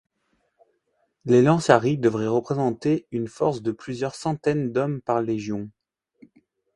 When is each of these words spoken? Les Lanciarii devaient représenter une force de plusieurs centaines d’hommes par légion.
Les 1.25 1.43
Lanciarii 1.43 1.99
devaient 1.99 2.25
représenter 2.25 3.05
une 3.11 3.27
force 3.27 3.61
de 3.61 3.71
plusieurs 3.71 4.15
centaines 4.15 4.71
d’hommes 4.71 4.99
par 4.99 5.21
légion. 5.21 5.69